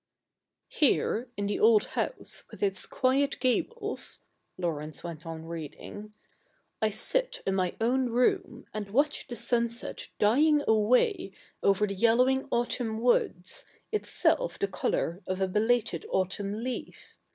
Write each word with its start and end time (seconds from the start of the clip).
''■^ 0.71 0.75
Here 0.75 1.29
in 1.37 1.45
the 1.45 1.59
old 1.59 1.85
house 1.93 2.43
with 2.49 2.63
its 2.63 2.87
quiet 2.87 3.39
gables 3.39 4.21
^^ 4.23 4.23
Laurence 4.57 5.03
went 5.03 5.27
on 5.27 5.45
reading, 5.45 5.93
'■^ 6.01 6.13
I 6.81 6.89
sit 6.89 7.43
in 7.45 7.53
my 7.53 7.75
own 7.79 8.09
room, 8.09 8.65
and 8.73 8.89
watch 8.89 9.27
the 9.27 9.35
sunset 9.35 10.07
dying 10.17 10.63
away 10.67 11.33
over 11.61 11.85
the 11.85 11.93
yellowing 11.93 12.47
autumn 12.49 12.99
woods, 12.99 13.63
itself 13.91 14.57
the 14.57 14.67
colour 14.67 15.21
of 15.27 15.39
a 15.39 15.47
belated 15.47 16.07
autumn 16.09 16.63
leaf. 16.63 17.15